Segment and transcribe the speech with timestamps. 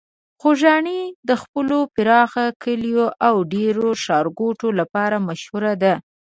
[0.39, 0.99] خوږیاڼي
[1.29, 5.93] د خپلو پراخو کليو او ډیرو ښارګوټو لپاره مشهور ده.